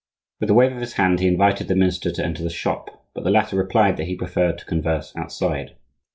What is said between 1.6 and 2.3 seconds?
the minister to